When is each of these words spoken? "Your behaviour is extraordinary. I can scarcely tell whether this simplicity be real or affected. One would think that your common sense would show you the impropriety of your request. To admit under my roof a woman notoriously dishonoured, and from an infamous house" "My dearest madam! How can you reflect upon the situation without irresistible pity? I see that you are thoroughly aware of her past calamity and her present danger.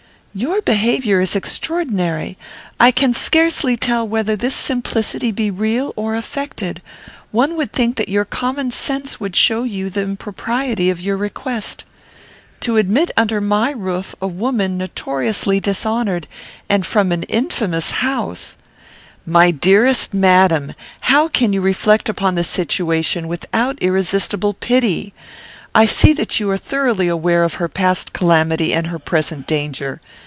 "Your 0.33 0.61
behaviour 0.61 1.19
is 1.19 1.35
extraordinary. 1.35 2.37
I 2.79 2.91
can 2.91 3.13
scarcely 3.13 3.75
tell 3.75 4.07
whether 4.07 4.37
this 4.37 4.55
simplicity 4.55 5.29
be 5.33 5.51
real 5.51 5.91
or 5.97 6.15
affected. 6.15 6.81
One 7.31 7.57
would 7.57 7.73
think 7.73 7.97
that 7.97 8.07
your 8.07 8.23
common 8.23 8.71
sense 8.71 9.19
would 9.19 9.35
show 9.35 9.63
you 9.63 9.89
the 9.89 10.03
impropriety 10.03 10.89
of 10.89 11.01
your 11.01 11.17
request. 11.17 11.83
To 12.61 12.77
admit 12.77 13.11
under 13.17 13.41
my 13.41 13.71
roof 13.71 14.15
a 14.21 14.27
woman 14.27 14.77
notoriously 14.77 15.59
dishonoured, 15.59 16.29
and 16.69 16.85
from 16.85 17.11
an 17.11 17.23
infamous 17.23 17.91
house" 17.91 18.55
"My 19.35 19.51
dearest 19.51 20.13
madam! 20.13 20.75
How 21.01 21.27
can 21.27 21.51
you 21.51 21.59
reflect 21.59 22.07
upon 22.07 22.35
the 22.35 22.45
situation 22.45 23.27
without 23.27 23.79
irresistible 23.83 24.53
pity? 24.53 25.13
I 25.75 25.85
see 25.85 26.13
that 26.13 26.39
you 26.39 26.49
are 26.51 26.57
thoroughly 26.57 27.09
aware 27.09 27.43
of 27.43 27.55
her 27.55 27.67
past 27.69 28.13
calamity 28.13 28.73
and 28.73 28.87
her 28.87 28.99
present 28.99 29.45
danger. 29.45 29.99